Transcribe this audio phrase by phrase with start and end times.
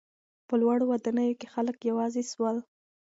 [0.47, 2.57] په لوړو ودانیو کې خلک یوازې سول.